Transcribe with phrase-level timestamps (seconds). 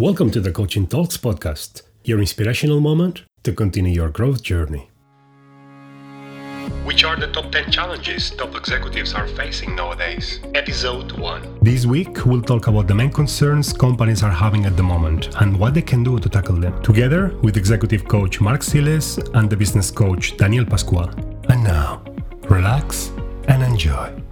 [0.00, 4.88] Welcome to the Coaching Talks podcast, your inspirational moment to continue your growth journey.
[6.86, 10.40] Which are the top 10 challenges top executives are facing nowadays?
[10.54, 11.58] Episode 1.
[11.60, 15.54] This week, we'll talk about the main concerns companies are having at the moment and
[15.54, 19.56] what they can do to tackle them, together with executive coach Mark Siles and the
[19.56, 21.10] business coach Daniel Pascual.
[21.50, 22.02] And now,
[22.48, 23.12] relax
[23.48, 24.29] and enjoy.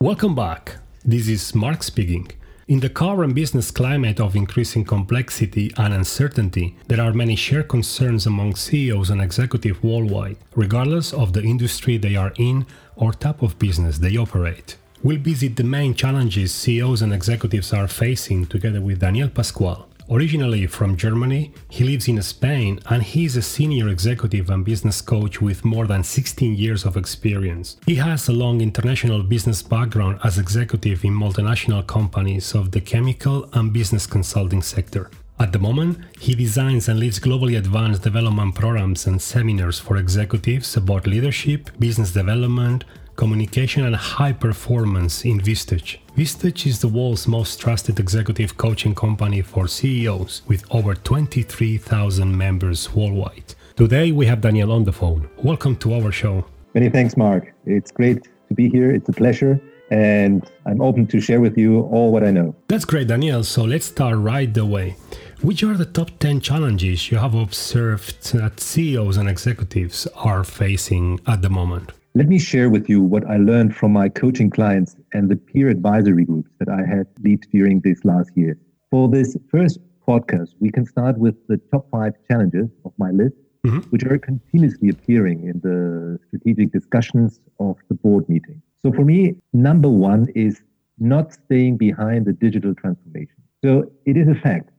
[0.00, 0.76] Welcome back.
[1.06, 2.30] This is Mark speaking.
[2.68, 8.26] In the current business climate of increasing complexity and uncertainty, there are many shared concerns
[8.26, 13.58] among CEOs and executives worldwide, regardless of the industry they are in or type of
[13.58, 14.76] business they operate.
[15.02, 19.88] We'll visit the main challenges CEOs and executives are facing together with Daniel Pascual.
[20.08, 25.00] Originally from Germany, he lives in Spain and he is a senior executive and business
[25.00, 27.76] coach with more than 16 years of experience.
[27.86, 33.48] He has a long international business background as executive in multinational companies of the chemical
[33.52, 35.10] and business consulting sector.
[35.40, 40.76] At the moment, he designs and leads globally advanced development programs and seminars for executives
[40.76, 42.84] about leadership, business development,
[43.16, 45.98] communication, and high performance in Vistage.
[46.16, 52.94] Vistage is the world's most trusted executive coaching company for CEOs with over 23,000 members
[52.94, 53.54] worldwide.
[53.74, 55.28] Today we have Daniel on the phone.
[55.42, 56.44] Welcome to our show.
[56.74, 57.52] Many thanks, Mark.
[57.64, 58.90] It's great to be here.
[58.90, 59.60] It's a pleasure.
[59.90, 62.54] And I'm open to share with you all what I know.
[62.68, 63.44] That's great, Daniel.
[63.44, 64.96] So let's start right away.
[65.42, 71.20] Which are the top 10 challenges you have observed that CEOs and executives are facing
[71.26, 71.92] at the moment?
[72.16, 75.68] Let me share with you what I learned from my coaching clients and the peer
[75.68, 78.58] advisory groups that I had lead during this last year.
[78.90, 83.34] For this first podcast, we can start with the top five challenges of my list,
[83.66, 83.80] mm-hmm.
[83.90, 88.62] which are continuously appearing in the strategic discussions of the board meeting.
[88.82, 90.62] So for me, number one is
[90.98, 93.42] not staying behind the digital transformation.
[93.62, 94.70] So it is a fact.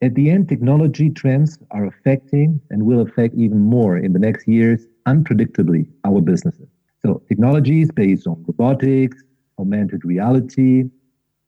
[0.00, 4.48] At the end, technology trends are affecting and will affect even more in the next
[4.48, 6.67] years unpredictably our businesses.
[7.04, 9.22] So technologies based on robotics,
[9.58, 10.84] augmented reality,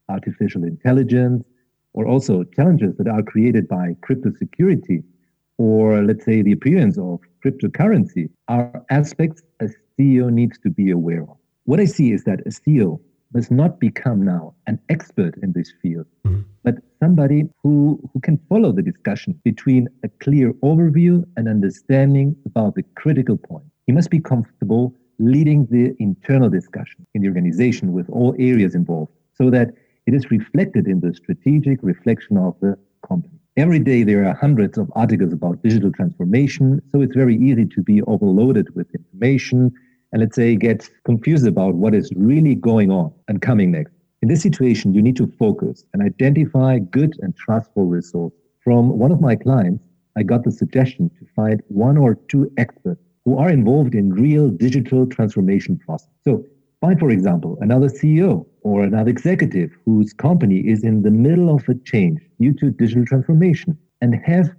[0.09, 1.43] artificial intelligence,
[1.93, 5.03] or also challenges that are created by crypto security,
[5.57, 9.67] or let's say the appearance of cryptocurrency are aspects a
[9.99, 11.37] CEO needs to be aware of.
[11.65, 12.99] What I see is that a CEO
[13.33, 16.41] must not become now an expert in this field, mm-hmm.
[16.63, 22.75] but somebody who, who can follow the discussion between a clear overview and understanding about
[22.75, 23.65] the critical point.
[23.87, 29.11] He must be comfortable leading the internal discussion in the organization with all areas involved
[29.33, 29.69] so that
[30.07, 32.77] it is reflected in the strategic reflection of the
[33.07, 33.39] company.
[33.57, 37.81] Every day there are hundreds of articles about digital transformation, so it's very easy to
[37.81, 39.71] be overloaded with information
[40.11, 43.93] and let's say get confused about what is really going on and coming next.
[44.21, 48.37] In this situation, you need to focus and identify good and trustful resources.
[48.63, 49.83] From one of my clients,
[50.17, 54.49] I got the suggestion to find one or two experts who are involved in real
[54.49, 56.09] digital transformation process.
[56.23, 56.45] So
[56.79, 61.67] find, for example, another CEO or another executive whose company is in the middle of
[61.69, 64.49] a change due to digital transformation and have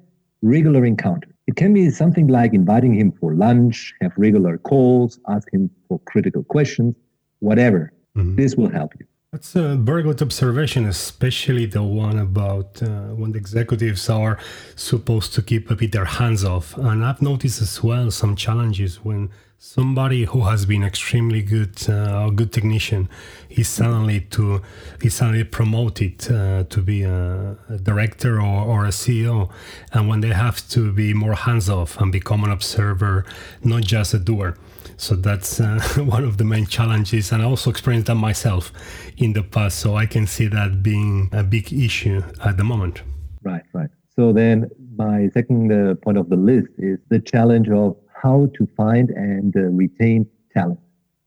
[0.42, 1.32] regular encounters.
[1.46, 5.98] It can be something like inviting him for lunch, have regular calls, ask him for
[6.00, 6.94] critical questions,
[7.40, 7.92] whatever.
[8.16, 8.36] Mm-hmm.
[8.36, 9.06] This will help you.
[9.32, 14.38] That's a very good observation, especially the one about uh, when the executives are
[14.76, 16.76] supposed to keep a bit their hands off.
[16.76, 22.26] And I've noticed as well some challenges when somebody who has been extremely good, uh,
[22.26, 23.08] a good technician,
[23.48, 24.60] is suddenly to
[25.00, 29.50] is suddenly promoted uh, to be a, a director or, or, a CEO,
[29.94, 33.24] and when they have to be more hands off and become an observer,
[33.64, 34.58] not just a doer
[34.96, 38.72] so that's uh, one of the main challenges, and I also experienced that myself
[39.16, 39.78] in the past.
[39.78, 43.02] So I can see that being a big issue at the moment.
[43.42, 43.90] Right, right.
[44.14, 48.68] So then my second uh, point of the list is the challenge of how to
[48.76, 50.78] find and uh, retain talent,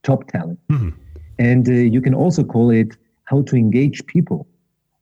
[0.03, 0.59] top talent.
[0.69, 0.89] Mm-hmm.
[1.39, 2.95] And uh, you can also call it
[3.25, 4.47] how to engage people,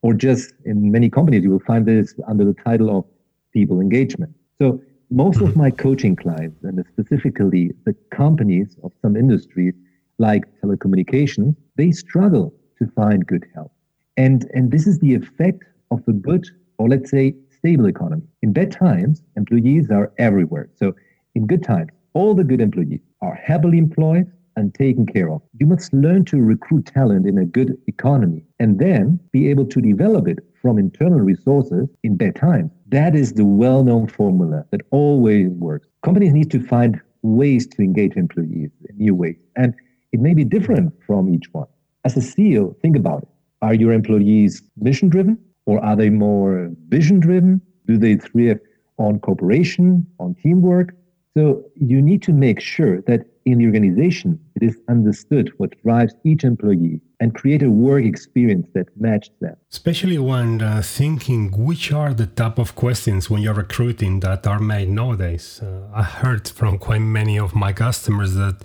[0.01, 3.05] or just in many companies, you will find this under the title of
[3.51, 4.33] people engagement.
[4.59, 4.81] So
[5.13, 5.59] most of mm-hmm.
[5.59, 9.75] my coaching clients, and specifically the companies of some industries
[10.17, 13.71] like telecommunications, they struggle to find good help.
[14.17, 16.47] And, and this is the effect of a good,
[16.79, 18.23] or let's say, stable economy.
[18.41, 20.69] In bad times, employees are everywhere.
[20.75, 20.95] So
[21.35, 25.41] in good times, all the good employees are happily employed and taken care of.
[25.59, 29.81] You must learn to recruit talent in a good economy and then be able to
[29.81, 32.71] develop it from internal resources in bad times.
[32.93, 35.87] That is the well known formula that always works.
[36.03, 39.35] Companies need to find ways to engage employees in new ways.
[39.55, 39.73] And
[40.11, 41.65] it may be different from each one.
[42.05, 43.29] As a CEO, think about it.
[43.63, 47.63] Are your employees mission driven or are they more vision driven?
[47.87, 48.59] Do they thrive
[48.99, 50.93] on cooperation, on teamwork?
[51.35, 56.13] So you need to make sure that in the organization, it is understood what drives
[56.23, 59.55] each employee and create a work experience that matches them.
[59.71, 64.59] Especially when uh, thinking which are the type of questions when you're recruiting that are
[64.59, 65.59] made nowadays.
[65.61, 68.57] Uh, I heard from quite many of my customers that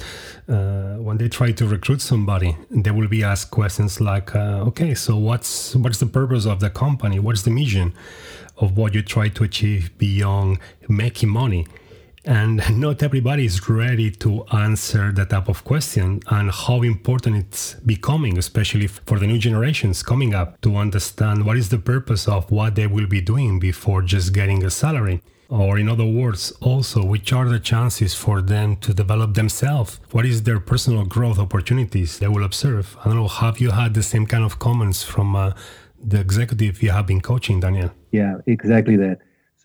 [0.48, 4.94] uh, when they try to recruit somebody, they will be asked questions like, uh, "Okay,
[4.94, 7.18] so what's what's the purpose of the company?
[7.18, 7.94] What's the mission
[8.58, 11.66] of what you try to achieve beyond making money?"
[12.28, 17.74] And not everybody is ready to answer that type of question and how important it's
[17.86, 22.50] becoming especially for the new generations coming up to understand what is the purpose of
[22.50, 25.22] what they will be doing before just getting a salary.
[25.48, 29.98] Or in other words also which are the chances for them to develop themselves?
[30.10, 32.94] What is their personal growth opportunities they will observe?
[33.00, 35.52] I don't know have you had the same kind of comments from uh,
[35.98, 37.90] the executive you have been coaching daniel?
[38.10, 39.18] Yeah exactly that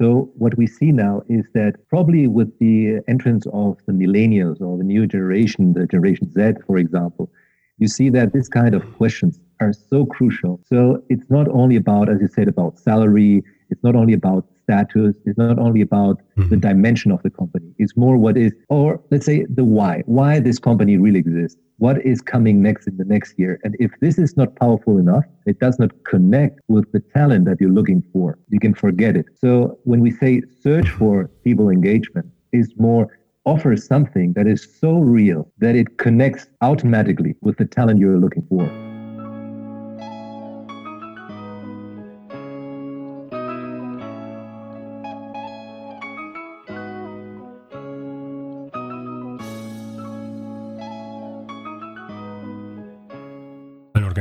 [0.04, 4.78] so what we see now is that probably with the entrance of the millennials or
[4.78, 7.32] the new generation, the Generation Z, for example,
[7.78, 10.60] you see that this kind of questions are so crucial.
[10.66, 13.44] So it's not only about, as you said, about salary.
[13.70, 15.16] It's not only about status.
[15.26, 16.50] It's not only about mm-hmm.
[16.50, 17.74] the dimension of the company.
[17.78, 22.04] It's more what is, or let's say the why, why this company really exists what
[22.06, 23.60] is coming next in the next year.
[23.64, 27.60] And if this is not powerful enough, it does not connect with the talent that
[27.60, 29.26] you're looking for, you can forget it.
[29.36, 35.00] So when we say search for people engagement, is more offer something that is so
[35.00, 38.93] real that it connects automatically with the talent you're looking for.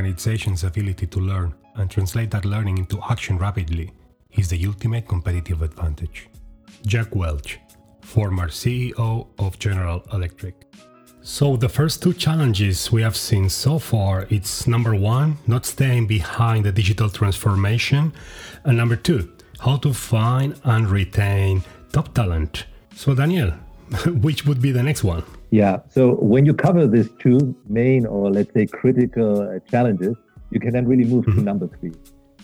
[0.03, 3.89] Organization's ability to learn and translate that learning into action rapidly
[4.31, 6.27] is the ultimate competitive advantage.
[6.85, 7.57] Jack Welch,
[8.01, 10.55] former CEO of General Electric.
[11.21, 16.07] So the first two challenges we have seen so far, it's number 1, not staying
[16.07, 18.11] behind the digital transformation,
[18.65, 21.63] and number 2, how to find and retain
[21.93, 22.65] top talent.
[22.93, 23.51] So Daniel,
[24.25, 25.23] which would be the next one?
[25.53, 25.81] Yeah.
[25.87, 30.15] So when you cover these two main or let's say critical uh, challenges,
[30.49, 31.37] you can then really move mm-hmm.
[31.37, 31.93] to number three.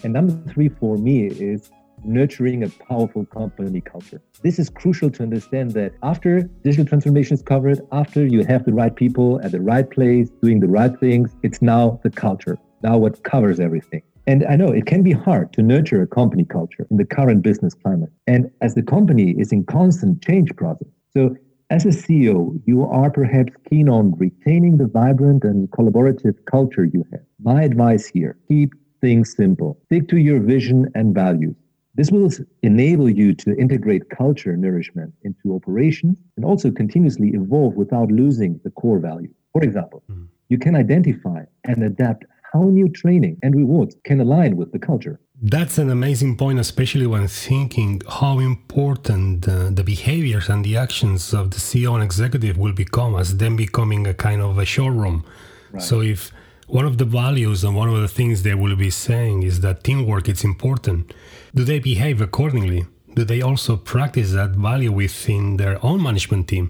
[0.04, 1.72] And number three for me is
[2.06, 4.22] nurturing a powerful company culture.
[4.44, 8.74] This is crucial to understand that after digital transformation is covered, after you have the
[8.74, 13.00] right people at the right place doing the right things, it's now the culture, now
[13.00, 14.04] what covers everything.
[14.28, 17.42] And I know it can be hard to nurture a company culture in the current
[17.42, 18.12] business climate.
[18.28, 20.90] And as the company is in constant change process.
[21.12, 21.36] So
[21.70, 27.06] as a CEO, you are perhaps keen on retaining the vibrant and collaborative culture you
[27.12, 27.22] have.
[27.40, 31.56] My advice here keep things simple, stick to your vision and values.
[31.94, 32.32] This will
[32.64, 38.72] enable you to integrate culture nourishment into operations and also continuously evolve without losing the
[38.72, 39.34] core value.
[39.54, 40.26] For example, mm-hmm.
[40.50, 45.20] you can identify and adapt how new training and rewards can align with the culture.
[45.42, 51.34] That's an amazing point, especially when thinking how important uh, the behaviors and the actions
[51.34, 55.24] of the CEO and executive will become as them becoming a kind of a showroom.
[55.72, 55.82] Right.
[55.82, 56.32] So if
[56.68, 59.84] one of the values and one of the things they will be saying is that
[59.84, 61.14] teamwork is important,
[61.56, 62.86] do they behave accordingly?
[63.16, 66.70] Do they also practice that value within their own management team?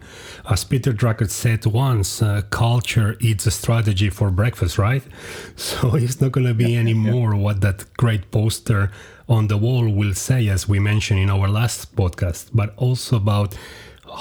[0.49, 5.03] As Peter Drucker said once, uh, culture eats a strategy for breakfast, right?
[5.55, 7.41] So it's not going to be anymore yeah.
[7.41, 8.91] what that great poster
[9.27, 13.55] on the wall will say, as we mentioned in our last podcast, but also about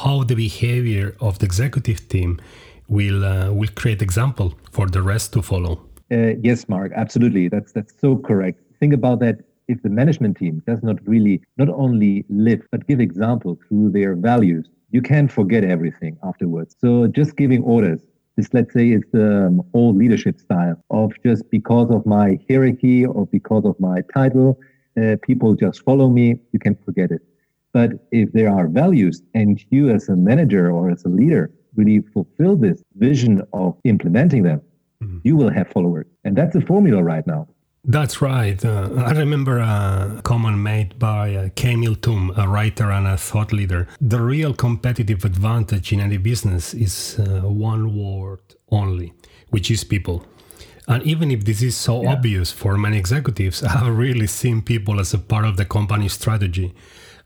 [0.03, 2.41] how the behavior of the executive team
[2.89, 5.81] will uh, will create example for the rest to follow.
[6.11, 7.49] Uh, yes, Mark, absolutely.
[7.49, 8.61] That's that's so correct.
[8.81, 13.01] Think about that if the management team does not really not only live but give
[13.01, 16.75] example through their values you can forget everything afterwards.
[16.81, 18.01] So just giving orders
[18.37, 23.05] this let's say is the um, old leadership style of just because of my hierarchy
[23.05, 24.59] or because of my title
[25.01, 27.23] uh, people just follow me you can forget it.
[27.73, 32.01] But if there are values and you as a manager or as a leader really
[32.15, 34.63] fulfill this vision of implementing them
[35.03, 35.19] mm-hmm.
[35.23, 36.07] you will have followers.
[36.25, 37.49] And that's the formula right now
[37.91, 38.63] That's right.
[38.63, 43.51] Uh, I remember a comment made by uh, Kamil Toume, a writer and a thought
[43.51, 43.89] leader.
[43.99, 48.41] The real competitive advantage in any business is uh, one word
[48.71, 49.15] only,
[49.49, 50.27] which is people.
[50.87, 52.13] And even if this is so yeah.
[52.13, 56.09] obvious for many executives, I have really seen people as a part of the company
[56.09, 56.75] strategy.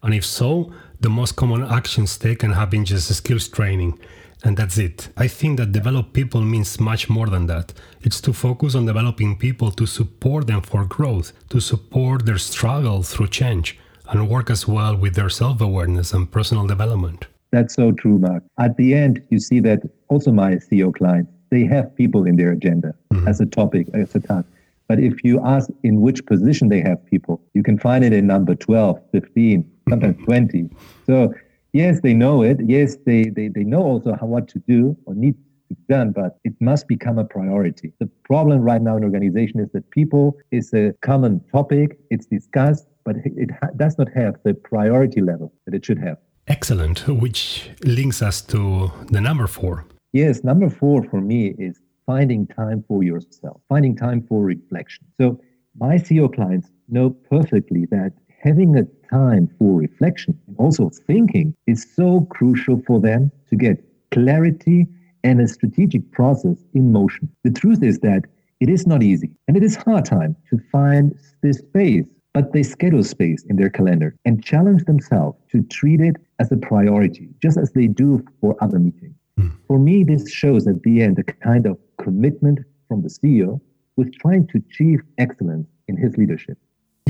[0.00, 3.99] And if so, the most common actions taken have been just skills training
[4.44, 5.08] and that's it.
[5.16, 7.72] I think that develop people means much more than that.
[8.00, 13.02] It's to focus on developing people to support them for growth, to support their struggle
[13.02, 17.26] through change, and work as well with their self awareness and personal development.
[17.52, 18.42] That's so true, Mark.
[18.58, 22.52] At the end, you see that also my CEO clients, they have people in their
[22.52, 23.28] agenda mm-hmm.
[23.28, 24.46] as a topic, as a task.
[24.88, 28.26] But if you ask in which position they have people, you can find it in
[28.26, 30.70] number 12, 15, sometimes 20.
[31.06, 31.32] So
[31.73, 32.59] yes, they know it.
[32.64, 36.12] Yes, they, they, they know also how what to do or need to be done,
[36.12, 37.93] but it must become a priority.
[37.99, 41.99] The problem right now in organization is that people is a common topic.
[42.11, 46.19] It's discussed, but it ha- does not have the priority level that it should have.
[46.49, 49.85] Excellent, which links us to the number four.
[50.12, 55.07] Yes, number four for me is finding time for yourself, finding time for reflection.
[55.21, 55.41] So
[55.79, 61.87] my CEO clients know perfectly that having a time for reflection and also thinking is
[61.94, 64.87] so crucial for them to get clarity
[65.22, 67.28] and a strategic process in motion.
[67.44, 68.22] The truth is that
[68.61, 72.64] it is not easy and it is hard time to find this space, but they
[72.64, 77.56] schedule space in their calendar and challenge themselves to treat it as a priority, just
[77.56, 79.14] as they do for other meetings.
[79.38, 79.52] Mm.
[79.68, 82.58] For me, this shows at the end a kind of commitment
[82.88, 83.61] from the CEO
[83.96, 86.58] with trying to achieve excellence in his leadership.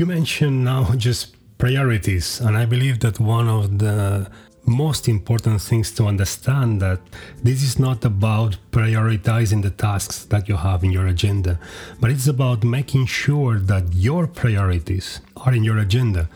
[0.03, 4.29] You mentioned now just priorities, and I believe that one of the
[4.65, 6.99] most important things to understand that
[7.41, 11.57] this is not about prioritizing the tasks that you have in your agenda,
[12.01, 16.27] but it's about making sure that your priorities are in your agenda.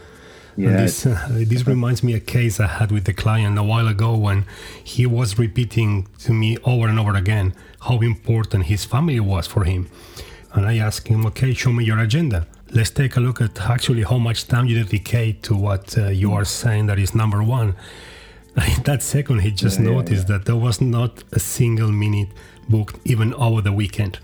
[0.55, 1.03] Yes.
[1.03, 4.15] This, uh, this reminds me a case I had with a client a while ago
[4.15, 4.45] when
[4.81, 9.65] he was repeating to me over and over again how important his family was for
[9.65, 9.89] him.
[10.53, 14.03] And I asked him, okay, show me your agenda let's take a look at actually
[14.03, 17.75] how much time you dedicate to what uh, you are saying that is number one.
[18.77, 20.37] In that second, he just yeah, noticed yeah, yeah.
[20.39, 22.29] that there was not a single minute
[22.69, 24.19] booked even over the weekend.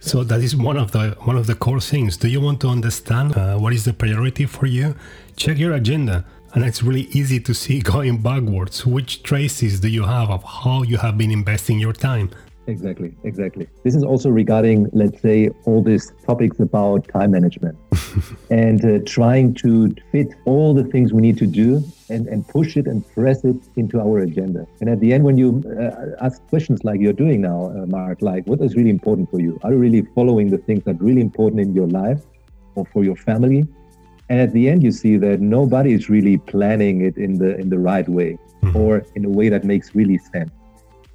[0.00, 2.16] So that is one of the one of the core things.
[2.16, 4.94] Do you want to understand uh, what is the priority for you?
[5.36, 6.24] Check your agenda,
[6.54, 8.86] and it's really easy to see going backwards.
[8.86, 12.30] Which traces do you have of how you have been investing your time?
[12.68, 13.66] Exactly, exactly.
[13.82, 17.78] This is also regarding, let's say, all these topics about time management
[18.50, 22.76] and uh, trying to fit all the things we need to do and, and push
[22.76, 24.66] it and press it into our agenda.
[24.82, 28.20] And at the end, when you uh, ask questions like you're doing now, uh, Mark,
[28.20, 29.58] like what is really important for you?
[29.62, 32.20] Are you really following the things that are really important in your life
[32.74, 33.66] or for your family?
[34.28, 37.70] And at the end, you see that nobody is really planning it in the in
[37.70, 38.76] the right way mm-hmm.
[38.76, 40.50] or in a way that makes really sense.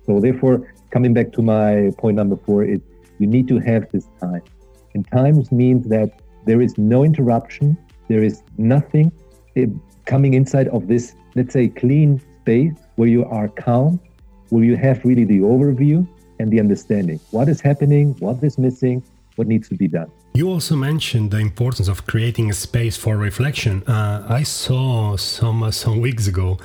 [0.07, 2.79] So therefore, coming back to my point number four is
[3.17, 4.43] you need to have this time.
[4.93, 7.75] And times means that there is no interruption,
[8.09, 9.11] there is nothing
[9.55, 9.65] eh,
[10.05, 13.99] coming inside of this, let's say, clean space where you are calm,
[14.49, 16.07] where you have really the overview
[16.39, 17.19] and the understanding.
[17.31, 19.03] What is happening, what is missing,
[19.35, 20.11] what needs to be done.
[20.35, 23.83] You also mentioned the importance of creating a space for reflection.
[23.83, 26.57] Uh, I saw some uh, some weeks ago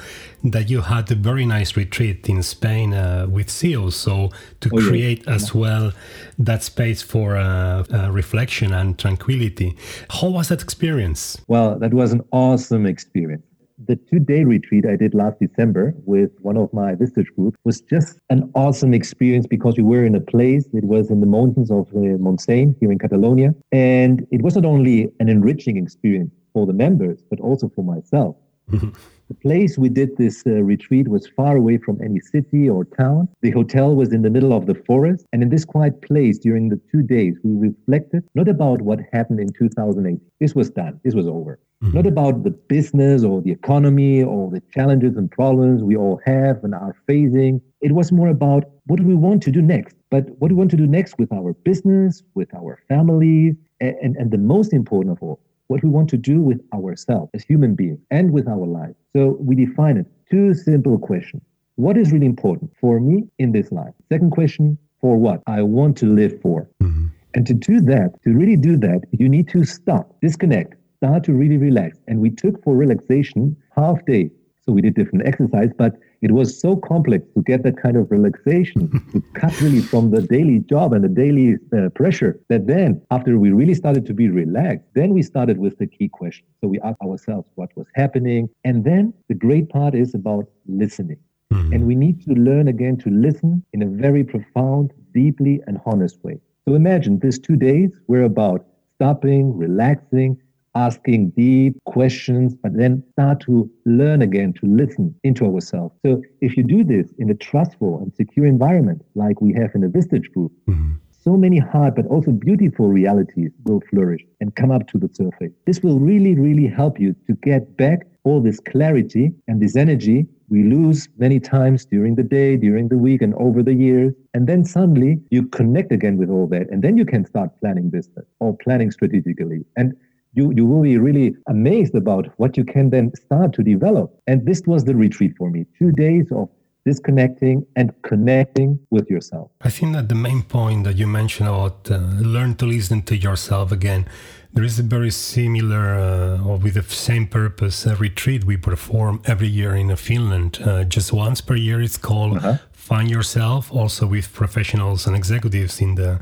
[0.42, 3.94] that you had a very nice retreat in Spain uh, with CEOs.
[3.94, 5.34] So to oh, create yeah.
[5.34, 5.92] as well
[6.38, 9.76] that space for uh, uh, reflection and tranquility.
[10.08, 11.36] How was that experience?
[11.46, 13.47] Well, that was an awesome experience
[13.86, 17.80] the two day retreat I did last December with one of my Vistage group was
[17.80, 21.70] just an awesome experience because we were in a place, it was in the mountains
[21.70, 23.54] of uh, Montseny here in Catalonia.
[23.70, 28.36] And it was not only an enriching experience for the members, but also for myself.
[28.68, 33.28] the place we did this uh, retreat was far away from any city or town.
[33.40, 35.24] The hotel was in the middle of the forest.
[35.32, 39.40] And in this quiet place during the two days, we reflected not about what happened
[39.40, 40.20] in 2008.
[40.40, 41.94] This was done, this was over Mm-hmm.
[41.94, 46.64] Not about the business or the economy or the challenges and problems we all have
[46.64, 47.60] and are facing.
[47.80, 49.94] It was more about what do we want to do next?
[50.10, 53.94] But what do we want to do next with our business, with our families, and,
[54.02, 57.44] and, and the most important of all, what we want to do with ourselves as
[57.44, 58.96] human beings and with our life.
[59.14, 60.06] So we define it.
[60.30, 61.42] Two simple questions.
[61.76, 63.94] What is really important for me in this life?
[64.10, 66.68] Second question, for what I want to live for.
[66.82, 67.06] Mm-hmm.
[67.34, 71.32] And to do that, to really do that, you need to stop, disconnect, start to
[71.32, 71.98] really relax.
[72.06, 74.30] And we took for relaxation half day.
[74.64, 78.10] So we did different exercise, but it was so complex to get that kind of
[78.10, 83.00] relaxation to cut really from the daily job and the daily uh, pressure that then
[83.10, 86.68] after we really started to be relaxed then we started with the key question so
[86.68, 91.18] we asked ourselves what was happening and then the great part is about listening
[91.52, 91.72] mm-hmm.
[91.72, 96.22] and we need to learn again to listen in a very profound deeply and honest
[96.24, 100.36] way so imagine these two days were about stopping relaxing
[100.74, 105.94] asking deep questions, but then start to learn again to listen into ourselves.
[106.04, 109.80] So if you do this in a trustful and secure environment, like we have in
[109.80, 110.94] the Vistage group, mm-hmm.
[111.10, 115.52] so many hard but also beautiful realities will flourish and come up to the surface.
[115.66, 120.26] This will really, really help you to get back all this clarity and this energy
[120.50, 124.14] we lose many times during the day, during the week, and over the years.
[124.32, 126.70] And then suddenly you connect again with all that.
[126.70, 129.64] And then you can start planning business or planning strategically.
[129.76, 129.94] And
[130.34, 134.18] you, you will be really amazed about what you can then start to develop.
[134.26, 136.48] And this was the retreat for me two days of
[136.84, 139.50] disconnecting and connecting with yourself.
[139.60, 141.98] I think that the main point that you mentioned about uh,
[142.36, 144.06] learn to listen to yourself again,
[144.54, 149.20] there is a very similar uh, or with the same purpose a retreat we perform
[149.26, 151.82] every year in Finland, uh, just once per year.
[151.82, 152.56] It's called uh-huh.
[152.72, 156.20] Find Yourself, also with professionals and executives in the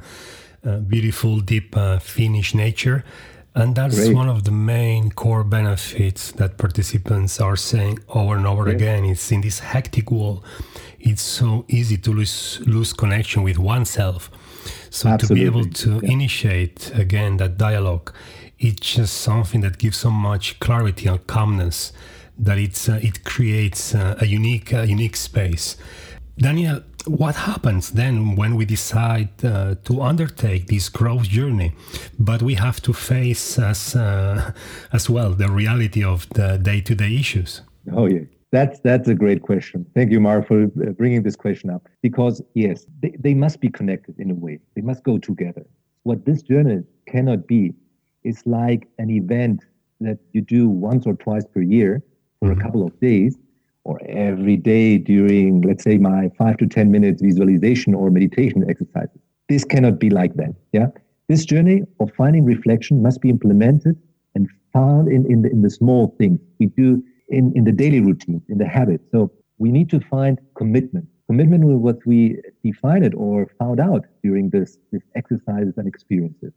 [0.66, 3.04] uh, beautiful, deep uh, Finnish nature.
[3.56, 4.14] And that's Great.
[4.14, 9.06] one of the main core benefits that participants are saying over and over again.
[9.06, 10.44] It's in this hectic world,
[11.00, 14.30] it's so easy to lose lose connection with oneself.
[14.90, 15.26] So Absolutely.
[15.26, 16.12] to be able to yeah.
[16.12, 18.12] initiate again that dialogue,
[18.58, 21.94] it's just something that gives so much clarity and calmness
[22.38, 25.78] that it's uh, it creates uh, a unique uh, unique space.
[26.36, 31.72] Daniel, what happens then when we decide uh, to undertake this growth journey?
[32.18, 34.52] But we have to face as uh,
[34.92, 37.62] as well the reality of the day-to-day issues.
[37.92, 38.24] Oh yeah.
[38.52, 39.86] That's that's a great question.
[39.94, 41.88] Thank you Mark, for uh, bringing this question up.
[42.02, 44.58] Because yes they, they must be connected in a way.
[44.74, 45.64] They must go together.
[46.04, 47.74] What this journey cannot be
[48.24, 49.64] is like an event
[50.00, 52.02] that you do once or twice per year
[52.40, 52.60] for mm-hmm.
[52.60, 53.38] a couple of days
[53.86, 59.20] or every day during, let's say, my five to 10 minutes visualization or meditation exercises.
[59.48, 60.54] This cannot be like that.
[60.72, 60.88] Yeah.
[61.28, 63.96] This journey of finding reflection must be implemented
[64.34, 68.00] and found in, in, the, in the small things we do in, in the daily
[68.00, 69.04] routine, in the habits.
[69.12, 71.06] So we need to find commitment.
[71.28, 76.52] Commitment with what we defined or found out during this, this exercises and experiences.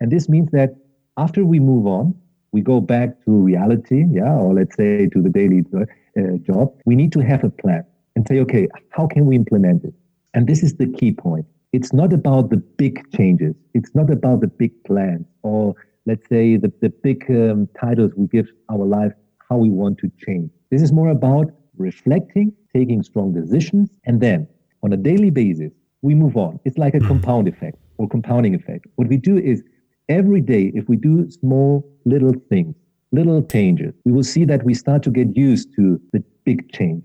[0.00, 0.74] And this means that
[1.18, 2.14] after we move on,
[2.52, 6.94] we go back to reality, yeah, or let's say to the daily uh, job, we
[6.94, 7.84] need to have a plan
[8.14, 9.94] and say, okay, how can we implement it?
[10.34, 11.46] And this is the key point.
[11.72, 13.54] It's not about the big changes.
[13.72, 15.74] It's not about the big plans or
[16.06, 19.12] let's say the, the big um, titles we give our life,
[19.48, 20.50] how we want to change.
[20.70, 24.48] This is more about reflecting, taking strong decisions, and then
[24.82, 26.58] on a daily basis, we move on.
[26.64, 27.06] It's like a hmm.
[27.06, 28.86] compound effect or compounding effect.
[28.96, 29.62] What we do is
[30.12, 32.74] every day, if we do small little things,
[33.12, 37.02] little changes, we will see that we start to get used to the big change.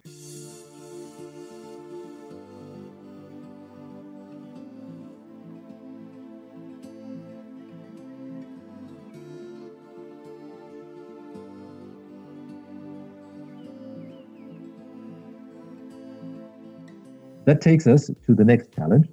[17.45, 19.07] That takes us to the next challenge.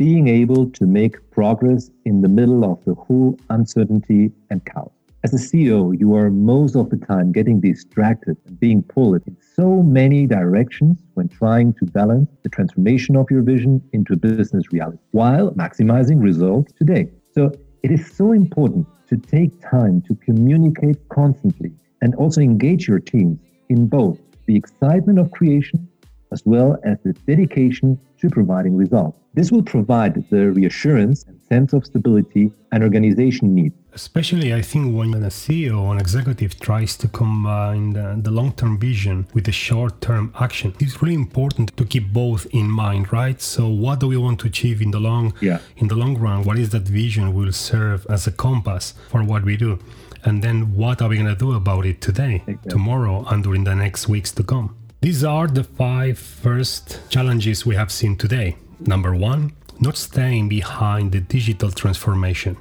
[0.00, 4.88] Being able to make progress in the middle of the whole uncertainty and chaos.
[5.24, 9.36] As a CEO, you are most of the time getting distracted and being pulled in
[9.54, 14.72] so many directions when trying to balance the transformation of your vision into a business
[14.72, 17.10] reality while maximizing results today.
[17.34, 23.00] So it is so important to take time to communicate constantly and also engage your
[23.00, 25.89] teams in both the excitement of creation
[26.32, 29.18] as well as the dedication to providing results.
[29.32, 33.74] This will provide the reassurance and sense of stability an organization needs.
[33.92, 38.52] Especially, I think, when a CEO or an executive tries to combine the, the long
[38.52, 43.12] term vision with the short term action, it's really important to keep both in mind,
[43.12, 43.40] right?
[43.40, 45.58] So, what do we want to achieve in the long, yeah.
[45.76, 46.44] in the long run?
[46.44, 49.78] What is that vision will serve as a compass for what we do?
[50.24, 52.70] And then, what are we going to do about it today, exactly.
[52.70, 54.76] tomorrow, and during the next weeks to come?
[55.02, 58.58] These are the five first challenges we have seen today.
[58.80, 62.58] Number one, not staying behind the digital transformation.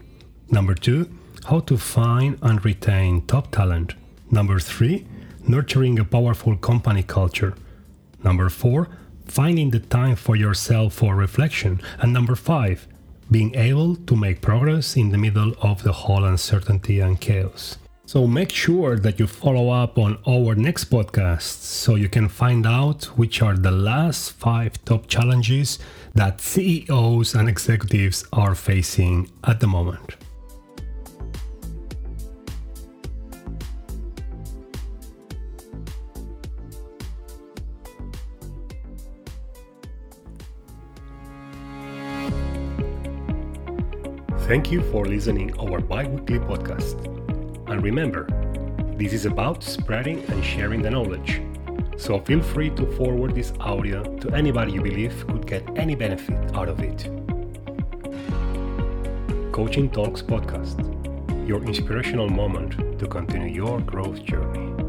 [0.50, 1.10] Number two,
[1.50, 3.94] how to find and retain top talent.
[4.32, 5.06] Number three,
[5.50, 7.56] nurturing a powerful company culture.
[8.24, 8.88] Number four,
[9.28, 11.82] finding the time for yourself for reflection.
[12.00, 12.88] And number five,
[13.30, 17.78] being able to make progress in the middle of the whole uncertainty and chaos.
[18.10, 22.66] So make sure that you follow up on our next podcast so you can find
[22.66, 25.78] out which are the last five top challenges
[26.16, 30.16] that CEOs and executives are facing at the moment.
[44.48, 47.19] Thank you for listening our bi-weekly podcast.
[47.70, 48.26] And remember,
[48.98, 51.44] this is about spreading and sharing the knowledge.
[51.98, 56.56] So feel free to forward this audio to anybody you believe could get any benefit
[56.56, 57.04] out of it.
[59.52, 60.80] Coaching Talks Podcast,
[61.48, 64.89] your inspirational moment to continue your growth journey.